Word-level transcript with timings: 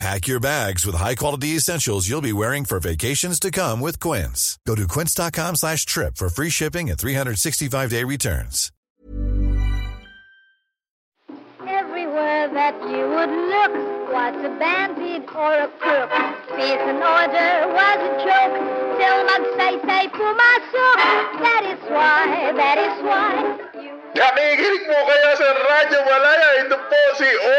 Pack 0.00 0.26
your 0.26 0.40
bags 0.40 0.84
with 0.84 0.96
high-quality 0.96 1.48
essentials 1.56 2.08
you'll 2.08 2.20
be 2.20 2.32
wearing 2.32 2.64
for 2.64 2.80
vacations 2.80 3.38
to 3.40 3.50
come 3.50 3.80
with 3.80 4.00
Quince. 4.00 4.58
Go 4.66 4.74
to 4.74 4.88
quince.com 4.88 5.56
slash 5.56 5.86
trip 5.86 6.16
for 6.16 6.28
free 6.28 6.50
shipping 6.50 6.90
and 6.90 6.98
365-day 6.98 8.04
returns. 8.04 8.70
Everywhere 11.66 12.48
that 12.52 12.74
you 12.82 13.08
would 13.08 13.30
look 13.30 13.72
was 14.12 14.34
a 14.44 14.58
bandit 14.58 15.24
or 15.34 15.54
a 15.54 15.68
crook. 15.78 16.10
Peace 16.58 16.84
and 16.84 16.98
order 16.98 17.72
was 17.72 17.98
a 18.02 18.12
joke 18.26 18.56
till 18.98 19.18
magsay-say 19.30 20.08
pumasok. 20.08 20.96
That 21.40 21.64
is 21.64 21.80
why, 21.88 22.52
that 22.52 22.78
is 22.78 23.02
why 23.02 23.82
you 23.82 23.94
Nakikinig 24.14 24.86
mo 24.86 24.94
kaya 25.10 25.34
sa 25.34 25.48
Radyo 25.58 26.00
Malaya, 26.06 26.48
ito 26.62 26.78
po 26.78 27.00
si 27.18 27.26
Olsen 27.26 27.42
Veles, 27.42 27.53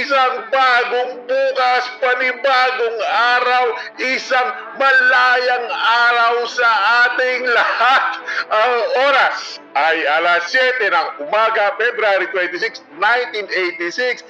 isang 0.00 0.34
bagong 0.52 1.12
bukas, 1.24 1.84
panibagong 2.00 2.98
araw, 3.08 3.64
isang 4.00 4.48
malayang 4.76 5.68
araw 6.06 6.34
sa 6.48 6.70
ating 7.06 7.48
lahat. 7.48 8.04
Ang 8.50 8.74
oras 9.10 9.38
ay 9.76 9.96
alas 10.20 10.50
7 10.52 10.90
ng 10.90 11.08
umaga, 11.28 11.74
February 11.80 12.26
26, 12.32 12.82
1986. 12.98 14.26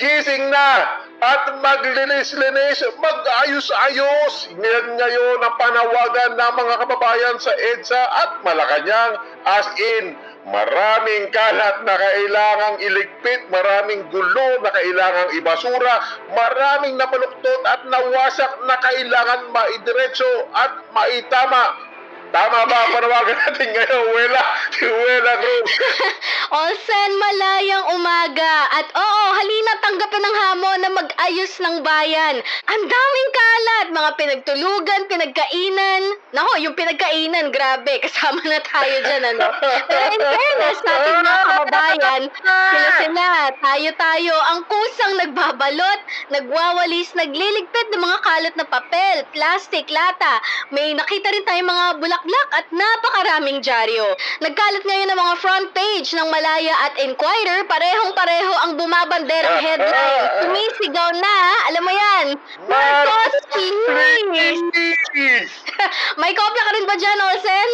Gising 0.00 0.48
na 0.48 0.88
at 1.22 1.42
maglinis-linis, 1.62 2.82
mag-ayos-ayos. 2.98 4.50
Ngayon 4.58 4.86
ngayon 4.98 5.38
ang 5.38 5.54
panawagan 5.54 6.32
ng 6.34 6.52
mga 6.58 6.74
kababayan 6.82 7.36
sa 7.38 7.52
EDSA 7.76 8.02
at 8.02 8.30
Malacanang 8.42 9.14
as 9.46 9.68
in 9.78 10.18
maraming 10.46 11.30
kalat 11.30 11.76
na 11.86 11.94
kailangang 11.94 12.76
iligpit, 12.82 13.40
maraming 13.48 14.02
gulo 14.10 14.48
na 14.62 14.70
kailangang 14.74 15.30
ibasura, 15.38 15.94
maraming 16.34 16.98
napaluktot 16.98 17.60
at 17.66 17.86
nawasak 17.86 18.52
na 18.66 18.76
kailangan 18.82 19.40
maidiretso 19.54 20.30
at 20.54 20.72
maitama. 20.90 21.92
Tama 22.32 22.64
ba 22.64 22.76
ang 22.80 22.92
panawagan 22.96 23.36
natin 23.44 23.68
ngayon, 23.76 24.04
Wela? 24.16 24.44
Si 24.72 24.88
Wela 25.04 25.32
Cruz. 25.36 25.72
Olsen, 26.64 27.10
malayang 27.20 27.92
umaga. 27.92 28.72
At 28.72 28.88
oo, 28.88 29.24
halina 29.36 29.72
tanggapin 29.84 30.11
hamon 30.42 30.78
na 30.82 30.90
mag-ayos 30.90 31.52
ng 31.62 31.76
bayan. 31.86 32.36
Ang 32.66 32.82
daming 32.90 33.30
kalat, 33.30 33.86
mga 33.94 34.10
pinagtulugan, 34.18 35.00
pinagkainan. 35.06 36.02
Nako, 36.34 36.52
yung 36.58 36.74
pinagkainan, 36.74 37.54
grabe, 37.54 38.02
kasama 38.02 38.42
na 38.42 38.58
tayo 38.64 38.94
dyan, 39.06 39.22
ano? 39.36 39.46
Pero 39.86 40.04
in 40.10 40.22
fairness 40.22 40.78
sa 40.82 40.90
ating 40.98 41.18
mga 41.22 41.42
kababayan, 41.46 42.22
sila 42.42 42.90
sila, 43.02 43.28
tayo-tayo, 43.58 44.34
ang 44.50 44.60
kusang 44.66 45.14
nagbabalot, 45.22 46.00
nagwawalis, 46.34 47.14
nagliligpit 47.14 47.88
ng 47.92 48.02
mga 48.02 48.18
kalat 48.22 48.54
na 48.58 48.66
papel, 48.66 49.16
plastic, 49.34 49.86
lata. 49.90 50.42
May 50.74 50.94
nakita 50.96 51.28
rin 51.30 51.44
tayong 51.46 51.68
mga 51.68 51.86
bulaklak 52.00 52.48
at 52.54 52.66
napakaraming 52.72 53.60
dyaryo. 53.62 54.06
Nagkalat 54.42 54.84
ngayon 54.84 55.08
ng 55.12 55.20
mga 55.20 55.34
front 55.38 55.68
page 55.76 56.08
ng 56.16 56.28
Malaya 56.28 56.74
at 56.88 56.94
Inquirer, 57.02 57.66
parehong-pareho 57.68 58.52
ang 58.66 58.72
bumabanderang 58.80 59.58
headline. 59.60 60.26
Sumisigaw 60.32 61.12
na, 61.12 61.36
alam 61.68 61.82
mo 61.84 61.92
yan, 61.92 62.26
Marcos 62.64 63.36
please! 63.52 65.52
May 66.20 66.32
kopya 66.32 66.62
ka 66.64 66.72
rin 66.72 66.88
ba 66.88 66.96
dyan, 66.96 67.18
Olsen? 67.20 67.70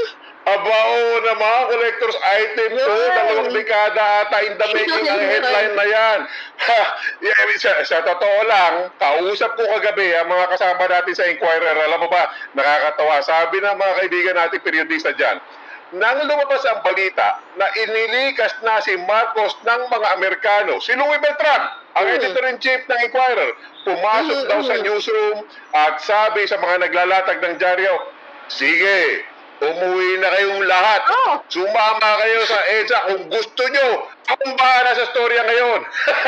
Aba, 0.48 0.64
oo 0.64 1.20
na 1.28 1.36
mga 1.36 1.60
collector's 1.68 2.18
item 2.24 2.70
to. 2.72 2.94
Dalawang 3.12 3.52
dekada 3.52 4.24
ata 4.24 4.38
in 4.48 4.56
the 4.56 4.66
making 4.72 5.04
ang 5.12 5.20
headline 5.20 5.76
na 5.76 5.84
yan. 5.84 6.18
Ha, 6.56 6.82
yeah, 7.26 7.52
sa, 7.60 7.84
sa 7.84 8.00
totoo 8.00 8.38
lang, 8.48 8.88
kausap 8.96 9.60
ko 9.60 9.68
kagabi 9.76 10.08
ang 10.16 10.32
mga 10.32 10.56
kasama 10.56 10.88
natin 10.88 11.12
sa 11.12 11.28
Inquirer. 11.28 11.76
Alam 11.76 12.00
mo 12.00 12.08
ba, 12.08 12.32
nakakatawa. 12.56 13.20
Sabi 13.20 13.60
ng 13.60 13.76
mga 13.76 13.92
kaibigan 14.00 14.36
natin, 14.40 14.58
periodista 14.64 15.12
dyan, 15.12 15.36
nang 15.92 16.24
lumabas 16.24 16.64
ang 16.68 16.80
balita 16.80 17.44
na 17.60 17.68
inilikas 17.84 18.56
na 18.64 18.80
si 18.80 18.96
Marcos 19.04 19.52
ng 19.68 19.80
mga 19.88 20.06
Amerikano, 20.16 20.80
si 20.80 20.96
Louis 20.96 21.20
Beltran, 21.20 21.87
ang 21.98 22.06
Mm. 22.06 22.16
editor-in-chief 22.22 22.82
ng 22.86 23.00
Inquirer, 23.04 23.50
pumasok 23.84 24.40
daw 24.46 24.60
sa 24.62 24.74
newsroom 24.78 25.36
at 25.74 25.98
sabi 26.00 26.46
sa 26.46 26.56
mga 26.56 26.86
naglalatag 26.86 27.38
ng 27.42 27.54
dyaryo, 27.58 27.94
Sige, 28.48 29.28
umuwi 29.60 30.24
na 30.24 30.28
kayong 30.32 30.64
lahat. 30.64 31.02
Oh. 31.12 31.36
Sumama 31.52 32.10
kayo 32.24 32.40
sa 32.48 32.58
EDSA 32.80 32.98
kung 33.12 33.22
gusto 33.28 33.62
nyo. 33.68 34.08
Ang 34.46 34.54
bahala 34.54 34.94
sa 34.94 35.10
storya 35.10 35.42
ngayon. 35.50 35.80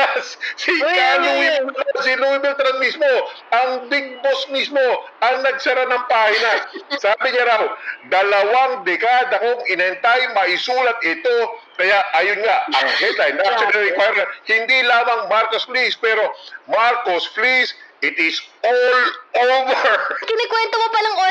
si 0.61 0.73
Ka 0.75 0.89
uy, 0.91 1.23
Louis, 1.23 1.55
si 2.03 2.11
Louis 2.19 2.43
Beltran 2.43 2.77
mismo, 2.83 3.07
ang 3.55 3.87
big 3.87 4.19
boss 4.19 4.51
mismo, 4.51 4.83
ang 5.23 5.39
nagsara 5.47 5.87
ng 5.87 6.03
pahina. 6.11 6.53
Sabi 7.03 7.31
niya 7.31 7.47
raw, 7.47 7.63
dalawang 8.11 8.83
dekada 8.83 9.39
kong 9.39 9.63
inentay 9.71 10.21
maisulat 10.35 10.99
ito. 11.07 11.35
Kaya 11.79 12.03
ayun 12.19 12.43
nga, 12.43 12.57
ang 12.67 12.89
headline, 12.99 13.39
actually 13.47 13.95
require, 13.95 14.27
hindi 14.43 14.77
lamang 14.83 15.31
Marcos 15.31 15.63
Fleece, 15.63 15.95
pero 15.95 16.35
Marcos 16.67 17.31
Fleece, 17.31 17.71
it 18.03 18.17
is 18.19 18.43
all 18.65 19.01
over. 19.39 19.87
Kinikwento 20.27 20.75
mo 20.77 20.87
palang 20.91 21.15
Olsen, 21.15 21.30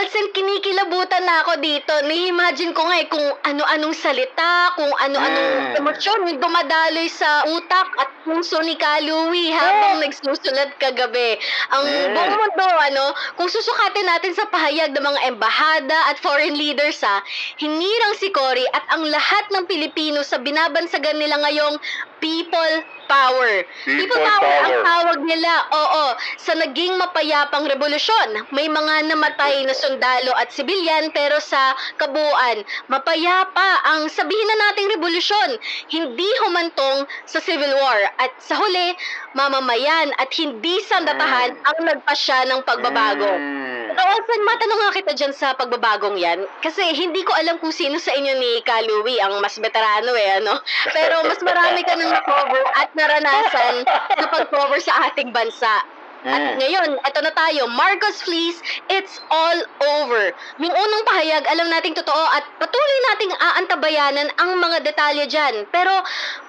kinikilabutan 1.00 1.24
na 1.24 1.40
ako 1.40 1.52
dito. 1.64 1.94
Ni-imagine 2.04 2.72
ko 2.76 2.84
nga 2.84 2.96
eh 3.00 3.08
kung 3.08 3.24
ano-anong 3.24 3.96
salita, 3.96 4.76
kung 4.76 4.92
ano-anong 5.00 5.50
Mm. 5.72 5.78
emosyon 5.80 6.28
yung 6.28 6.40
dumadaloy 6.40 7.08
sa 7.08 7.48
utak 7.48 7.88
at 7.96 8.08
puso 8.20 8.60
ni 8.60 8.76
Kalui 8.76 9.48
habang 9.48 10.04
nagsusulat 10.04 10.76
kagabi. 10.76 11.40
Ang 11.72 11.84
Mm. 11.88 12.12
buong 12.12 12.34
mundo, 12.36 12.66
ano, 12.68 13.04
kung 13.40 13.48
susukatin 13.48 14.06
natin 14.12 14.36
sa 14.36 14.44
pahayag 14.52 14.92
ng 14.92 15.00
mga 15.00 15.20
embahada 15.32 16.12
at 16.12 16.20
foreign 16.20 16.52
leaders 16.52 17.00
ha, 17.00 17.24
hinirang 17.56 18.14
si 18.20 18.28
Cory 18.28 18.68
at 18.76 18.84
ang 18.92 19.08
lahat 19.08 19.44
ng 19.56 19.64
Pilipino 19.64 20.20
sa 20.20 20.36
binabansagan 20.36 21.16
nila 21.16 21.40
ngayong 21.40 21.80
people 22.22 22.72
power. 23.10 23.66
People 23.82 24.22
power 24.22 24.54
ang 24.62 24.70
power. 24.70 24.86
tawag 24.86 25.20
nila, 25.26 25.52
oo, 25.74 26.04
sa 26.38 26.54
naging 26.54 26.94
mapayapang 26.94 27.66
revolusyon. 27.66 28.46
May 28.54 28.70
mga 28.70 29.10
namatay 29.10 29.66
na 29.66 29.74
sundalo 29.74 30.30
at 30.38 30.54
sibilyan 30.54 31.10
pero 31.10 31.42
sa 31.42 31.74
kabuuan, 31.98 32.62
mapayapa 32.86 33.82
ang 33.90 34.06
sabihin 34.06 34.46
na 34.46 34.56
nating 34.70 34.94
revolusyon. 34.94 35.50
Hindi 35.90 36.28
humantong 36.46 37.10
sa 37.26 37.42
civil 37.42 37.74
war 37.74 38.00
at 38.22 38.30
sa 38.38 38.54
huli, 38.54 38.94
mamamayan 39.34 40.14
at 40.22 40.30
hindi 40.38 40.78
sandatahan 40.86 41.58
ang 41.58 41.78
nagpasya 41.82 42.46
ng 42.46 42.60
pagbabago. 42.62 43.26
Mm. 43.26 43.79
So, 43.90 44.02
Olsen, 44.06 44.42
matanong 44.46 44.80
nga 44.80 44.90
kita 44.94 45.12
dyan 45.18 45.34
sa 45.34 45.54
pagbabagong 45.58 46.14
yan. 46.14 46.46
Kasi 46.62 46.94
hindi 46.94 47.26
ko 47.26 47.34
alam 47.34 47.58
kung 47.58 47.74
sino 47.74 47.98
sa 47.98 48.14
inyo 48.14 48.38
ni 48.38 48.62
Kalui 48.62 49.18
ang 49.18 49.42
mas 49.42 49.58
veterano 49.58 50.14
eh, 50.14 50.38
ano? 50.38 50.54
Pero 50.96 51.26
mas 51.26 51.42
marami 51.42 51.82
ka 51.82 51.98
nang 51.98 52.10
na-cover 52.14 52.62
at 52.78 52.88
naranasan 52.94 53.82
sa 53.88 54.26
pag-cover 54.30 54.78
sa 54.78 55.10
ating 55.10 55.34
bansa. 55.34 55.82
At 56.20 56.36
Mm. 56.52 56.56
ngayon, 56.60 56.90
eto 57.00 57.24
na 57.24 57.32
tayo, 57.32 57.64
Marcos 57.72 58.20
Fleece, 58.20 58.60
it's 58.92 59.16
all 59.32 59.56
over. 59.80 60.28
Yung 60.60 60.68
unang 60.68 61.04
pahayag, 61.08 61.48
alam 61.48 61.72
nating 61.72 61.96
totoo 61.96 62.24
at 62.36 62.44
patuloy 62.60 62.98
nating 63.08 63.32
aantabayanan 63.40 64.28
ang 64.36 64.60
mga 64.60 64.84
detalye 64.84 65.24
dyan. 65.24 65.64
Pero, 65.72 65.88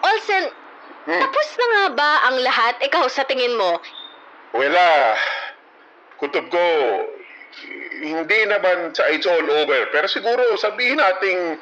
Olsen, 0.03 0.51
Mm. 1.07 1.23
tapos 1.23 1.47
na 1.55 1.65
nga 1.71 1.85
ba 1.95 2.11
ang 2.27 2.37
lahat? 2.43 2.83
Ikaw, 2.83 3.07
sa 3.07 3.23
tingin 3.23 3.55
mo? 3.55 3.79
Wala. 4.51 5.15
Kutob 6.19 6.51
ko, 6.51 6.63
hindi 8.01 8.39
naman 8.47 8.95
sa 8.95 9.07
it's 9.11 9.27
all 9.27 9.43
over. 9.43 9.81
Pero 9.91 10.05
siguro 10.07 10.41
sabihin 10.57 10.97
nating 10.97 11.59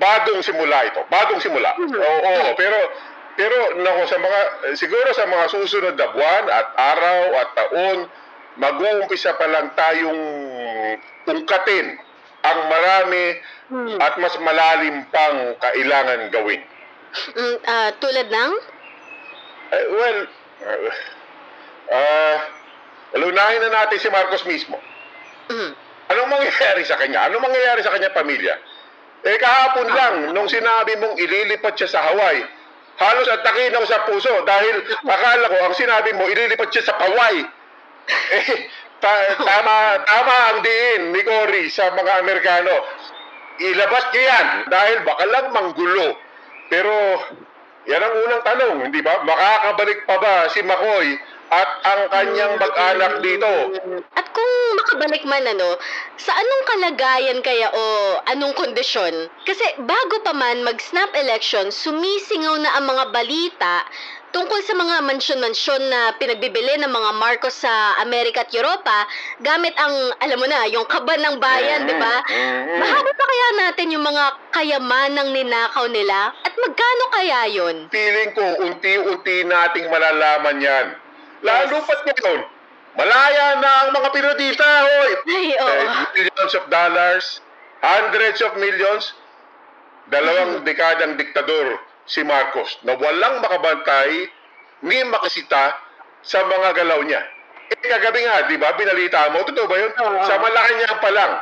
bagong 0.00 0.42
simula 0.42 0.88
ito. 0.88 1.02
Bagong 1.08 1.40
simula. 1.40 1.74
Mhm. 1.78 1.94
Oo, 1.94 2.18
oo. 2.24 2.48
pero 2.58 2.78
pero 3.34 3.56
nako 3.82 4.02
sa 4.06 4.18
mga 4.22 4.40
siguro 4.78 5.08
sa 5.10 5.26
mga 5.26 5.46
susunod 5.50 5.94
na 5.98 6.06
buwan 6.14 6.44
at 6.50 6.66
araw 6.78 7.20
at 7.42 7.48
taon 7.58 7.98
mag-uumpisa 8.54 9.34
pa 9.34 9.50
lang 9.50 9.74
tayong 9.74 10.22
ungkatin 11.26 11.98
ang 12.46 12.60
marami 12.70 13.42
Hmm. 13.64 13.96
at 13.96 14.20
mas 14.20 14.36
malalim 14.44 15.08
pang 15.08 15.56
kailangan 15.56 16.28
gawin. 16.28 16.60
Mm, 17.32 17.56
ah, 17.64 17.90
tulad 17.96 18.28
ng? 18.28 18.52
Eh, 19.72 19.84
well, 19.88 20.18
uh, 20.60 20.90
ah, 21.94 22.36
lunahin 23.16 23.60
na 23.64 23.70
natin 23.72 23.96
si 23.96 24.08
Marcos 24.12 24.44
mismo. 24.44 24.76
Mm. 25.50 25.72
Anong 26.12 26.30
mangyayari 26.30 26.82
sa 26.84 26.96
kanya? 27.00 27.28
Anong 27.28 27.42
mangyayari 27.44 27.80
sa 27.80 27.92
kanya 27.92 28.12
pamilya? 28.12 28.54
Eh 29.24 29.40
kahapon 29.40 29.88
lang, 29.88 30.14
nung 30.36 30.48
sinabi 30.52 31.00
mong 31.00 31.16
ililipat 31.16 31.72
siya 31.80 31.88
sa 31.88 32.00
Hawaii, 32.12 32.44
halos 33.00 33.28
atakin 33.32 33.72
ako 33.72 33.86
sa 33.88 34.04
puso 34.04 34.34
dahil 34.44 34.84
akala 35.00 35.48
ko 35.48 35.56
ang 35.64 35.74
sinabi 35.74 36.12
mo 36.12 36.28
ililipat 36.28 36.68
siya 36.68 36.84
sa 36.92 36.94
Hawaii. 37.00 37.44
Eh, 38.04 38.68
ta- 39.00 39.32
tama, 39.40 40.04
tama 40.04 40.36
ang 40.52 40.60
diin 40.60 41.08
ni 41.16 41.24
Cory 41.24 41.72
sa 41.72 41.88
mga 41.96 42.20
Amerikano. 42.20 42.84
Ilabas 43.64 44.12
niya 44.12 44.22
yan 44.28 44.46
dahil 44.68 44.96
baka 45.08 45.24
lang 45.24 45.46
manggulo. 45.56 46.12
Pero 46.68 46.92
yan 47.88 48.04
ang 48.04 48.14
unang 48.28 48.42
tanong, 48.44 48.76
hindi 48.84 49.00
ba? 49.00 49.24
Makakabalik 49.24 50.04
pa 50.04 50.20
ba 50.20 50.34
si 50.52 50.60
McCoy 50.60 51.16
at 51.50 51.70
ang 51.84 52.02
kanyang 52.08 52.54
mag-anak 52.56 53.12
dito? 53.20 53.50
At 54.16 54.26
kung 54.32 54.52
makabalik 54.80 55.24
man 55.28 55.44
ano, 55.44 55.76
sa 56.16 56.32
anong 56.32 56.64
kalagayan 56.68 57.40
kaya 57.44 57.68
o 57.72 57.82
anong 58.32 58.54
kondisyon? 58.56 59.28
Kasi 59.44 59.64
bago 59.84 60.24
pa 60.24 60.32
man 60.32 60.64
mag-snap 60.64 61.12
election, 61.16 61.68
sumisingaw 61.68 62.56
na 62.60 62.80
ang 62.80 62.88
mga 62.88 63.04
balita 63.12 63.84
tungkol 64.34 64.58
sa 64.66 64.74
mga 64.74 65.06
mansyon-mansyon 65.06 65.82
na 65.86 66.10
pinagbibili 66.18 66.74
ng 66.82 66.90
mga 66.90 67.10
Marcos 67.22 67.54
sa 67.54 67.94
Amerika 68.02 68.42
at 68.42 68.50
Europa 68.50 69.06
gamit 69.38 69.70
ang, 69.78 69.94
alam 70.18 70.38
mo 70.42 70.46
na, 70.50 70.66
yung 70.66 70.82
kaban 70.90 71.22
ng 71.22 71.38
bayan, 71.38 71.86
di 71.86 71.94
ba? 71.94 72.18
Mhm. 72.26 72.82
Mahabot 72.82 73.14
pa 73.14 73.24
kaya 73.30 73.48
natin 73.62 73.94
yung 73.94 74.02
mga 74.02 74.24
kayamanang 74.50 75.30
ninakaw 75.30 75.86
nila? 75.86 76.34
At 76.42 76.50
magkano 76.58 77.04
kaya 77.14 77.40
yon? 77.46 77.76
Feeling 77.94 78.34
ko 78.34 78.58
unti-unti 78.58 79.46
nating 79.46 79.86
malalaman 79.86 80.58
yan. 80.58 80.86
Lalo 81.44 81.76
pat 81.84 82.00
ngayon, 82.08 82.40
malaya 82.96 83.60
na 83.60 83.70
ang 83.84 83.90
mga 83.92 84.08
pinodista, 84.16 84.64
hoy! 84.64 85.12
Ay, 85.28 85.48
oo. 85.60 85.68
Eh, 85.68 85.84
millions 86.16 86.52
of 86.56 86.64
dollars, 86.72 87.44
hundreds 87.84 88.40
of 88.40 88.56
millions, 88.56 89.12
dalawang 90.08 90.64
dekadang 90.64 91.20
diktador 91.20 91.76
si 92.08 92.24
Marcos 92.24 92.80
na 92.88 92.96
walang 92.96 93.44
makabantay 93.44 94.32
ni 94.88 94.98
makasita 95.04 95.76
sa 96.24 96.48
mga 96.48 96.80
galaw 96.80 97.04
niya. 97.04 97.20
Eh, 97.76 97.76
kagabi 97.92 98.24
nga, 98.24 98.48
di 98.48 98.56
ba, 98.56 98.72
binalita 98.80 99.28
mo, 99.36 99.44
totoo 99.44 99.68
ba 99.68 99.76
yun? 99.76 99.92
Oo. 100.00 100.24
Sa 100.24 100.40
Malacanang 100.40 101.00
pa 101.00 101.10
lang, 101.12 101.32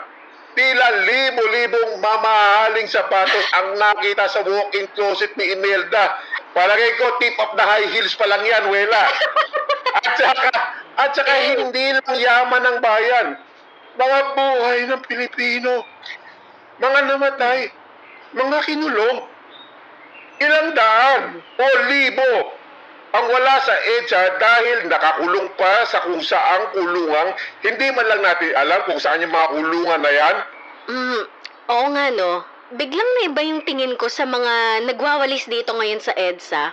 tila 0.59 0.89
libo-libong 1.07 2.03
mamahaling 2.03 2.91
sapatos 2.91 3.47
ang 3.55 3.79
nakita 3.79 4.27
sa 4.27 4.43
walk-in 4.43 4.91
closet 4.99 5.31
ni 5.39 5.55
Imelda. 5.55 6.19
Palagay 6.59 6.91
ko, 6.99 7.23
tip 7.23 7.39
of 7.39 7.55
the 7.55 7.63
high 7.63 7.87
heels 7.95 8.19
pa 8.19 8.27
lang 8.27 8.43
yan, 8.43 8.67
wela. 8.67 9.07
At 9.93 10.15
saka, 10.17 10.51
at 10.97 11.11
saka 11.13 11.33
hindi 11.57 11.87
lang 11.93 12.17
yaman 12.17 12.63
ng 12.65 12.79
bayan. 12.81 13.27
Mga 14.01 14.19
buhay 14.37 14.79
ng 14.89 15.03
Pilipino. 15.05 15.85
Mga 16.81 16.99
namatay. 17.13 17.69
Mga 18.33 18.59
kinulong. 18.65 19.19
Ilang 20.43 20.69
daan 20.75 21.23
o 21.39 21.65
libo 21.93 22.33
ang 23.13 23.27
wala 23.29 23.55
sa 23.61 23.75
EDSA 24.01 24.41
dahil 24.41 24.89
nakakulong 24.89 25.53
pa 25.61 25.85
sa 25.85 26.01
kung 26.09 26.25
saang 26.25 26.73
kulungang 26.73 27.37
hindi 27.61 27.93
man 27.93 28.09
lang 28.09 28.25
natin 28.25 28.57
alam 28.57 28.81
kung 28.89 28.97
saan 28.97 29.21
yung 29.21 29.37
mga 29.37 29.53
kulungan 29.53 30.01
na 30.01 30.13
yan. 30.13 30.37
Mm, 30.89 31.23
oo 31.69 31.87
nga 31.93 32.07
no. 32.17 32.31
Biglang 32.73 33.11
naiba 33.21 33.45
yung 33.45 33.63
tingin 33.69 34.01
ko 34.01 34.09
sa 34.09 34.25
mga 34.25 34.89
nagwawalis 34.89 35.45
dito 35.45 35.77
ngayon 35.77 36.01
sa 36.01 36.17
EDSA. 36.17 36.73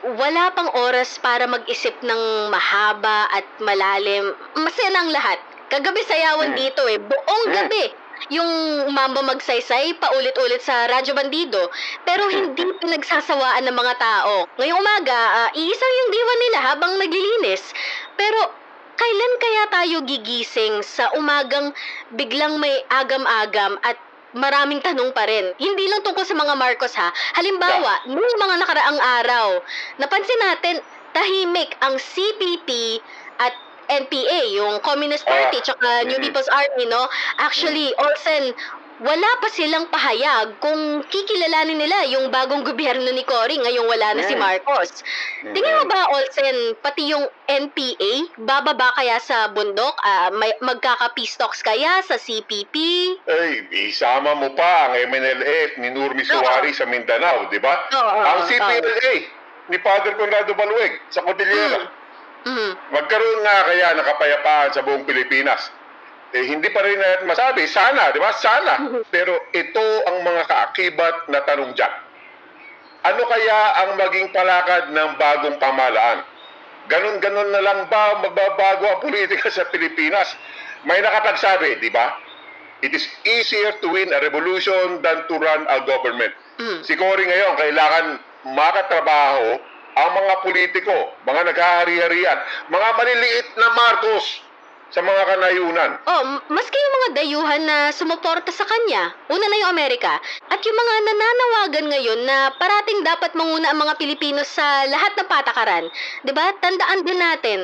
Wala 0.00 0.48
pang 0.56 0.72
oras 0.80 1.20
para 1.20 1.44
mag-isip 1.44 1.92
ng 2.00 2.48
mahaba 2.48 3.28
at 3.36 3.44
malalim. 3.60 4.32
Masaya 4.56 4.96
ang 4.96 5.12
lahat. 5.12 5.36
Kagabi 5.68 6.00
sayawan 6.08 6.56
Mm. 6.56 6.56
dito 6.56 6.82
eh. 6.88 6.96
Buong 6.96 7.44
Mm. 7.46 7.52
gabi. 7.52 7.84
Yung 8.32 8.50
mambo 8.92 9.20
magsaysay, 9.24 9.96
paulit-ulit 10.00 10.60
sa 10.64 10.88
Radyo 10.88 11.12
Bandido. 11.12 11.68
Pero 12.04 12.28
hindi 12.32 12.64
pinagsasawaan 12.80 13.64
ng 13.68 13.76
mga 13.76 13.94
tao. 13.96 14.48
Ngayong 14.56 14.80
umaga, 14.80 15.20
ah, 15.44 15.50
iisang 15.52 15.94
yung 16.00 16.10
diwa 16.12 16.34
nila 16.36 16.58
habang 16.72 16.92
naglilinis. 16.96 17.60
Pero 18.16 18.40
kailan 18.96 19.34
kaya 19.40 19.64
tayo 19.72 19.96
gigising 20.04 20.84
sa 20.84 21.12
umagang 21.16 21.72
biglang 22.12 22.56
may 22.60 22.84
agam-agam 22.92 23.80
at 23.80 23.96
maraming 24.34 24.82
tanong 24.82 25.10
pa 25.10 25.26
rin. 25.26 25.54
Hindi 25.58 25.90
lang 25.90 26.02
tungkol 26.06 26.22
sa 26.22 26.36
mga 26.36 26.54
Marcos 26.54 26.94
ha. 26.94 27.10
Halimbawa, 27.38 28.06
noong 28.10 28.38
mga 28.38 28.54
nakaraang 28.62 29.00
araw, 29.22 29.46
napansin 29.98 30.40
natin 30.42 30.76
tahimik 31.10 31.74
ang 31.82 31.98
CPP 31.98 33.00
at 33.42 33.54
NPA, 33.90 34.54
yung 34.54 34.78
Communist 34.86 35.26
Party, 35.26 35.58
tsaka 35.66 36.06
New 36.06 36.22
mhm. 36.22 36.24
People's 36.30 36.46
Army, 36.46 36.86
no? 36.86 37.10
Actually, 37.42 37.90
Olsen, 37.98 38.54
wala 39.00 39.30
pa 39.40 39.48
silang 39.48 39.88
pahayag 39.88 40.60
kung 40.60 41.00
kikilalanin 41.08 41.80
nila 41.80 42.04
yung 42.12 42.28
bagong 42.28 42.60
gobyerno 42.60 43.08
ni 43.08 43.24
Cory 43.24 43.56
ngayong 43.56 43.88
wala 43.88 44.12
na 44.12 44.22
si 44.28 44.36
Mm. 44.36 44.40
Marcos. 44.44 45.00
Tingin 45.40 45.74
mo 45.80 45.84
ba, 45.88 46.12
Olsen, 46.12 46.76
pati 46.84 47.08
yung 47.08 47.24
NPA, 47.48 48.12
bababa 48.44 48.92
kaya 48.92 49.16
sa 49.16 49.48
bundok? 49.48 49.96
Ah, 50.04 50.28
may, 50.36 50.52
magkaka-peace 50.60 51.40
talks 51.40 51.64
kaya 51.64 52.04
sa 52.04 52.20
CPP? 52.20 52.76
Ay, 53.24 53.64
isama 53.88 54.36
mo 54.36 54.52
pa 54.52 54.92
ang 54.92 54.94
MNLF 55.00 55.80
ni 55.80 55.88
Nurmi 55.88 56.20
Suwari 56.20 56.76
sa 56.76 56.84
Mindanao, 56.84 57.48
di 57.48 57.56
ba? 57.56 57.80
Oo, 57.96 58.20
ang 58.20 58.44
CPLA 58.44 59.14
ni 59.72 59.76
Father 59.80 60.12
Conrado 60.20 60.52
Balueg 60.52 61.00
sa 61.08 61.24
Cordillera. 61.24 61.88
Mm. 62.44 62.72
Magkaroon 62.92 63.40
nga 63.44 63.56
kaya 63.64 63.88
ng 63.96 64.06
kapayapaan 64.12 64.70
sa 64.76 64.84
buong 64.84 65.04
Pilipinas. 65.08 65.72
Eh, 66.30 66.46
hindi 66.46 66.70
pa 66.70 66.78
rin 66.86 66.94
natin 66.94 67.26
masabi, 67.26 67.66
sana, 67.66 68.14
di 68.14 68.22
ba? 68.22 68.30
Sana. 68.38 68.74
Pero 69.14 69.34
ito 69.50 69.86
ang 70.06 70.22
mga 70.22 70.42
kaakibat 70.46 71.26
na 71.26 71.42
tanong 71.42 71.74
dyan. 71.74 71.94
Ano 73.00 73.22
kaya 73.26 73.58
ang 73.82 73.90
maging 73.96 74.28
palakad 74.30 74.92
ng 74.94 75.10
bagong 75.18 75.56
pamalaan? 75.58 76.22
Ganon-ganon 76.86 77.50
na 77.50 77.62
lang 77.64 77.80
ba 77.88 78.20
magbabago 78.22 78.84
ang 78.86 79.00
politika 79.02 79.48
sa 79.50 79.66
Pilipinas? 79.72 80.36
May 80.86 81.02
nakapagsabi, 81.02 81.80
di 81.82 81.90
ba? 81.90 82.14
It 82.80 82.96
is 82.96 83.04
easier 83.24 83.76
to 83.84 83.92
win 83.92 84.08
a 84.12 84.20
revolution 84.24 85.04
than 85.04 85.28
to 85.28 85.34
run 85.36 85.68
a 85.68 85.84
government. 85.84 86.32
Mm. 86.56 86.78
Si 86.84 86.96
Cory 86.96 87.28
ngayon, 87.28 87.52
kailangan 87.60 88.06
makatrabaho 88.56 89.60
ang 89.96 90.10
mga 90.16 90.34
politiko, 90.46 90.96
mga 91.28 91.52
naghahari-harian, 91.52 92.38
mga 92.72 92.88
maliliit 92.96 93.48
na 93.58 93.68
Marcos 93.74 94.24
sa 94.90 95.00
mga 95.06 95.22
kanayunan. 95.22 95.90
Oh, 96.02 96.22
maski 96.50 96.74
yung 96.74 96.96
mga 96.98 97.08
dayuhan 97.22 97.62
na 97.62 97.76
sumuporta 97.94 98.50
sa 98.50 98.66
kanya. 98.66 99.14
Una 99.30 99.46
na 99.46 99.56
yung 99.62 99.70
Amerika. 99.70 100.18
At 100.50 100.58
yung 100.66 100.74
mga 100.74 100.94
nananawagan 101.06 101.86
ngayon 101.94 102.20
na 102.26 102.50
parating 102.58 103.06
dapat 103.06 103.30
manguna 103.38 103.70
ang 103.70 103.78
mga 103.78 103.94
Pilipino 104.02 104.42
sa 104.42 104.84
lahat 104.90 105.14
ng 105.14 105.30
patakaran. 105.30 105.86
ba? 106.34 106.46
Tandaan 106.58 107.06
din 107.06 107.18
natin, 107.22 107.58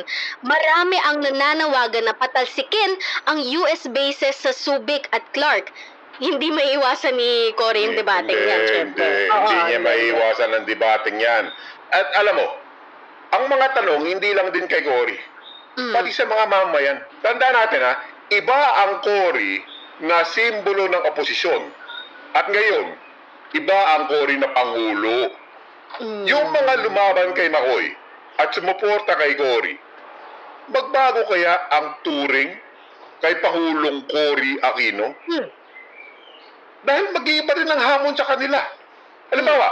marami 0.47 0.97
ang 1.03 1.19
nananawagan 1.19 2.07
na 2.07 2.15
patalsikin 2.15 2.95
ang 3.27 3.43
US 3.43 3.91
bases 3.91 4.39
sa 4.39 4.55
Subic 4.55 5.11
at 5.11 5.27
Clark. 5.35 5.75
Hindi 6.17 6.49
maiiwasan 6.49 7.13
ni 7.13 7.53
Cory 7.61 7.91
yung 7.91 7.99
debate 7.99 8.25
Hindi, 8.33 8.49
yan, 8.49 8.63
syempre. 8.73 9.05
Hindi, 9.05 9.29
Oo, 9.29 9.47
hindi 9.51 9.57
niya 9.69 9.81
maiiwasan 9.85 10.51
ang 10.55 10.65
debating 10.65 11.19
yan. 11.21 11.45
At 11.93 12.07
alam 12.17 12.41
mo, 12.41 12.49
ang 13.37 13.45
mga 13.53 13.67
tanong 13.77 14.01
hindi 14.07 14.31
lang 14.33 14.49
din 14.55 14.65
kay 14.65 14.81
Cory, 14.81 15.19
Mm. 15.77 15.93
pati 15.93 16.09
sa 16.09 16.25
mga 16.25 16.45
mamayan. 16.49 16.99
Tandaan 17.21 17.53
natin 17.53 17.85
ha, 17.85 17.93
iba 18.33 18.61
ang 18.81 19.05
Cory 19.05 19.61
na 20.09 20.25
simbolo 20.25 20.89
ng 20.89 21.05
oposisyon. 21.13 21.69
At 22.33 22.49
ngayon, 22.49 22.97
iba 23.61 23.79
ang 23.97 24.09
Cory 24.09 24.41
na 24.41 24.49
pangulo. 24.57 25.37
Mm. 26.01 26.25
Yung 26.25 26.47
mga 26.49 26.73
lumaban 26.81 27.37
kay 27.37 27.53
Makoy 27.53 27.93
at 28.41 28.57
sumuporta 28.57 29.21
kay 29.21 29.37
Cory, 29.37 29.77
magbago 30.73 31.29
kaya 31.29 31.69
ang 31.69 32.01
turing 32.01 32.57
kay 33.21 33.37
Pangulong 33.45 34.05
Cory 34.09 34.57
Aquino? 34.61 35.13
Hmm. 35.29 35.49
Dahil 36.85 37.07
mag-iiba 37.17 37.53
rin 37.57 37.71
ang 37.71 37.81
hamon 37.81 38.15
sa 38.15 38.29
kanila. 38.29 38.61
Halimbawa, 39.33 39.69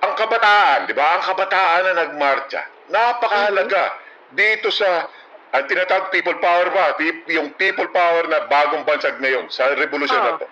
ang 0.00 0.12
kabataan, 0.16 0.88
di 0.90 0.94
ba? 0.96 1.20
Ang 1.20 1.22
kabataan 1.30 1.82
na 1.84 1.92
nagmarcha, 1.94 2.62
napakahalaga 2.92 4.09
dito 4.34 4.70
sa 4.70 5.08
ang 5.50 5.66
tinatawag 5.66 6.14
people 6.14 6.38
power 6.38 6.70
ba? 6.70 6.94
Yung 7.26 7.50
people 7.58 7.90
power 7.90 8.22
na 8.30 8.46
bagong 8.46 8.86
bansag 8.86 9.18
ngayon 9.18 9.50
sa 9.50 9.74
revolusyon 9.74 10.22
na 10.22 10.38
Oo. 10.38 10.40
to. 10.42 10.46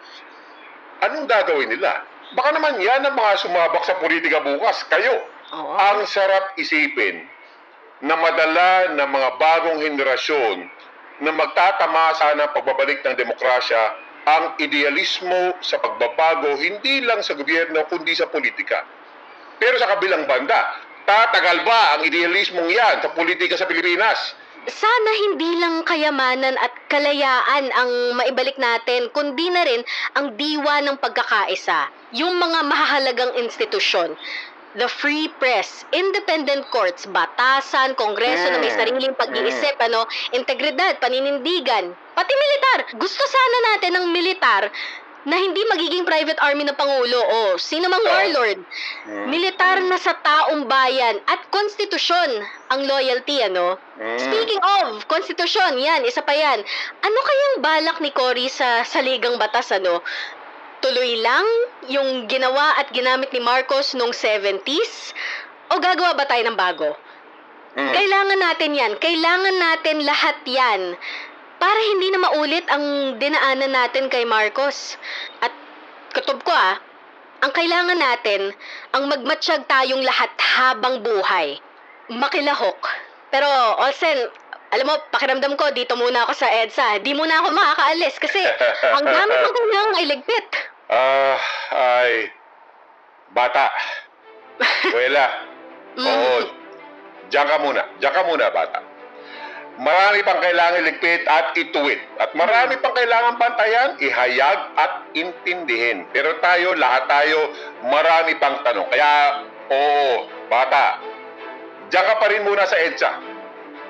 Anong 1.06 1.30
gagawin 1.30 1.70
nila? 1.70 2.02
Baka 2.34 2.50
naman 2.58 2.82
yan 2.82 3.06
ang 3.06 3.14
mga 3.14 3.38
sumabak 3.38 3.86
sa 3.86 3.94
politika 4.02 4.42
bukas. 4.42 4.82
Kayo. 4.90 5.22
Oo. 5.54 5.72
Ang 5.78 6.02
sarap 6.10 6.58
isipin 6.58 7.22
na 8.02 8.18
madala 8.18 8.94
ng 8.98 9.06
mga 9.06 9.28
bagong 9.38 9.78
henerasyon 9.86 10.66
na 11.22 11.30
magtatamasa 11.30 12.34
ng 12.34 12.50
pagbabalik 12.54 13.02
ng 13.06 13.14
demokrasya 13.14 13.94
ang 14.28 14.58
idealismo 14.60 15.56
sa 15.62 15.80
pagbabago 15.80 16.58
hindi 16.58 17.00
lang 17.06 17.22
sa 17.22 17.38
gobyerno 17.38 17.86
kundi 17.86 18.18
sa 18.18 18.26
politika. 18.26 18.82
Pero 19.62 19.78
sa 19.78 19.94
kabilang 19.94 20.26
banda, 20.26 20.87
tatagal 21.08 21.64
ba 21.64 21.96
ang 21.96 22.04
idealismong 22.04 22.68
yan 22.68 23.00
sa 23.00 23.08
politika 23.16 23.56
sa 23.56 23.64
Pilipinas? 23.64 24.36
Sana 24.68 25.10
hindi 25.24 25.56
lang 25.56 25.80
kayamanan 25.88 26.52
at 26.60 26.68
kalayaan 26.92 27.72
ang 27.72 27.90
maibalik 28.20 28.60
natin, 28.60 29.08
kundi 29.16 29.48
na 29.48 29.64
rin 29.64 29.80
ang 30.12 30.36
diwa 30.36 30.84
ng 30.84 31.00
pagkakaisa. 31.00 31.88
Yung 32.12 32.36
mga 32.36 32.68
mahahalagang 32.68 33.32
institusyon. 33.40 34.12
The 34.76 34.84
free 34.84 35.32
press, 35.40 35.88
independent 35.96 36.68
courts, 36.68 37.08
batasan, 37.08 37.96
kongreso 37.96 38.52
na 38.52 38.60
may 38.60 38.68
Mm. 38.68 38.76
sariling 38.76 39.16
pag-iisip, 39.16 39.80
ano, 39.80 40.04
integridad, 40.36 41.00
paninindigan, 41.00 41.88
pati 42.12 42.32
militar. 42.36 42.78
Gusto 43.00 43.24
sana 43.24 43.58
natin 43.72 43.96
ng 43.96 44.06
militar 44.12 44.68
na 45.28 45.36
hindi 45.36 45.60
magiging 45.68 46.08
private 46.08 46.40
army 46.40 46.64
ng 46.64 46.72
Pangulo 46.72 47.20
o 47.20 47.38
sino 47.60 47.92
mang 47.92 48.00
warlord. 48.00 48.64
Mm. 49.04 49.28
Militar 49.28 49.76
na 49.84 50.00
sa 50.00 50.16
taong 50.16 50.64
bayan 50.64 51.20
at 51.28 51.52
konstitusyon 51.52 52.40
ang 52.72 52.88
loyalty, 52.88 53.44
ano? 53.44 53.76
Mm. 54.00 54.16
Speaking 54.16 54.62
of, 54.80 55.04
konstitusyon, 55.04 55.76
yan, 55.76 56.08
isa 56.08 56.24
pa 56.24 56.32
yan. 56.32 56.64
Ano 57.04 57.18
kayang 57.20 57.56
balak 57.60 58.00
ni 58.00 58.08
Cory 58.08 58.48
sa 58.48 58.88
saligang 58.88 59.36
batas, 59.36 59.68
ano? 59.68 60.00
Tuloy 60.80 61.20
lang 61.20 61.44
yung 61.92 62.24
ginawa 62.24 62.80
at 62.80 62.88
ginamit 62.96 63.28
ni 63.28 63.44
Marcos 63.44 63.92
noong 63.92 64.16
70s? 64.16 65.12
O 65.68 65.76
gagawa 65.76 66.16
ba 66.16 66.24
tayo 66.24 66.40
ng 66.48 66.56
bago? 66.56 66.96
Mm. 67.76 67.92
Kailangan 67.92 68.40
natin 68.40 68.70
yan. 68.72 68.92
Kailangan 68.96 69.56
natin 69.60 69.96
lahat 70.08 70.40
yan. 70.48 70.96
Para 71.58 71.80
hindi 71.94 72.08
na 72.14 72.22
maulit 72.22 72.66
ang 72.70 73.18
dinaanan 73.18 73.74
natin 73.74 74.06
kay 74.06 74.22
Marcos. 74.22 74.94
At 75.42 75.50
katob 76.14 76.46
ko 76.46 76.54
ah, 76.54 76.78
ang 77.42 77.52
kailangan 77.54 77.98
natin, 77.98 78.50
ang 78.94 79.10
magmatsyag 79.10 79.66
tayong 79.70 80.02
lahat 80.02 80.30
habang 80.38 81.02
buhay. 81.02 81.58
Makilahok. 82.10 82.78
Pero, 83.28 83.46
Olsen, 83.78 84.32
alam 84.72 84.86
mo, 84.88 84.94
pakiramdam 85.12 85.54
ko, 85.54 85.70
dito 85.70 85.94
muna 85.94 86.24
ako 86.24 86.32
sa 86.34 86.48
EDSA. 86.48 87.04
Di 87.04 87.12
muna 87.12 87.42
ako 87.42 87.52
makakaalis 87.52 88.16
kasi 88.18 88.40
ang 88.96 89.04
dami 89.04 89.32
kong 89.32 89.56
kailangang 89.56 89.98
iligpit. 90.02 90.46
Ah, 90.88 91.38
ay, 91.72 92.32
bata. 93.36 93.68
Wela. 94.96 95.26
Oo. 96.00 96.36
Diyan 97.28 97.46
ka 97.46 97.56
muna. 97.60 97.82
Diyan 98.00 98.12
ka 98.12 98.22
muna, 98.24 98.46
bata. 98.48 98.87
Marami 99.78 100.26
pang 100.26 100.42
kailangan 100.42 100.82
iligpit 100.82 101.22
at 101.30 101.54
ituwid. 101.54 102.02
At 102.18 102.34
marami 102.34 102.82
pang 102.82 102.90
kailangan 102.98 103.38
bantayan, 103.38 103.94
ihayag 104.02 104.58
at 104.74 105.06
intindihin. 105.14 106.02
Pero 106.10 106.34
tayo, 106.42 106.74
lahat 106.74 107.06
tayo, 107.06 107.54
marami 107.86 108.34
pang 108.42 108.58
tanong. 108.66 108.90
Kaya, 108.90 109.46
oo, 109.70 110.26
bata, 110.50 110.98
diyan 111.94 112.04
ka 112.10 112.14
pa 112.18 112.26
rin 112.26 112.42
muna 112.42 112.66
sa 112.66 112.74
EDSA. 112.74 113.12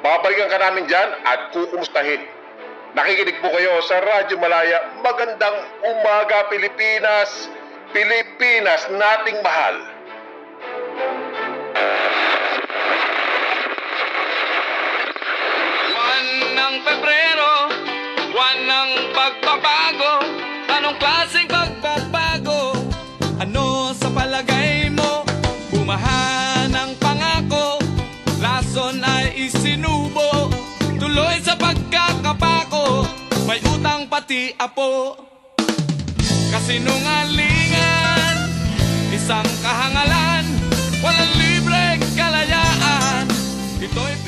Babalikan 0.05 0.53
ka 0.53 0.61
namin 0.61 0.85
dyan 0.85 1.09
at 1.25 1.57
kukumustahin. 1.57 2.21
Nakikinig 2.93 3.41
po 3.41 3.49
kayo 3.49 3.81
sa 3.89 4.05
Radyo 4.05 4.37
Malaya. 4.37 4.93
Magandang 5.01 5.57
umaga, 5.89 6.53
Pilipinas! 6.53 7.49
Pilipinas 7.97 8.85
nating 8.93 9.41
mahal! 9.41 9.98
Pebrero, 16.89 17.69
buwan 18.33 18.59
ng 18.65 19.13
pagbabago 19.13 20.25
Anong 20.73 20.97
klaseng 20.97 21.45
pagbabago? 21.53 22.73
Ano 23.37 23.93
sa 23.93 24.09
palagay 24.09 24.89
mo? 24.89 25.21
Bumahan 25.69 26.73
ang 26.73 26.97
pangako. 26.97 27.77
Lason 28.41 29.05
ay 29.05 29.37
isinubo. 29.37 30.49
Tuloy 30.97 31.37
sa 31.45 31.61
pagkakapako. 31.61 33.05
May 33.45 33.61
utang 33.69 34.09
pati 34.09 34.57
apo. 34.57 35.13
Kasinungalingan 36.49 38.37
Isang 39.13 39.51
kahangalan. 39.61 40.47
Walang 41.05 41.33
libreng 41.37 42.01
kalayaan. 42.17 43.29
Ito'y 43.77 44.28